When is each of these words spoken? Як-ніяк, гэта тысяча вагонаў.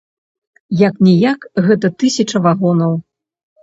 Як-ніяк, 0.87 1.47
гэта 1.69 1.95
тысяча 2.01 2.37
вагонаў. 2.51 3.03